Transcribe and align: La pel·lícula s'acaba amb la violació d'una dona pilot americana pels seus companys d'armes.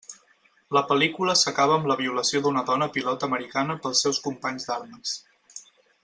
La 0.75 0.81
pel·lícula 0.91 1.35
s'acaba 1.41 1.75
amb 1.75 1.89
la 1.91 1.97
violació 2.01 2.41
d'una 2.45 2.63
dona 2.71 2.87
pilot 2.97 3.25
americana 3.31 3.75
pels 3.83 4.01
seus 4.07 4.23
companys 4.29 4.67
d'armes. 4.71 5.13